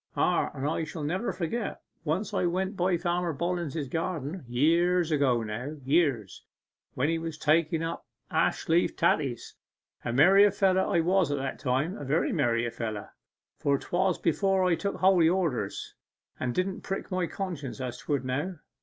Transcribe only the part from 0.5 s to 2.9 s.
I shall never forget once when I went